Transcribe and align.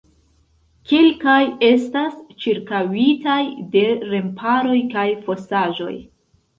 Kelkaj 0.91 1.35
estas 1.67 2.17
ĉirkaŭitaj 2.47 3.39
de 3.77 3.87
remparoj 4.17 4.83
kaj 4.99 5.09
fosaĵoj. 5.31 5.97